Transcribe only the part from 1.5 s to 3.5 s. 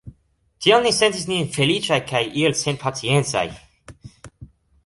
feliĉaj kaj iel senpaciencaj.